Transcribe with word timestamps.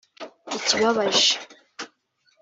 Ikibabaje 0.55 1.29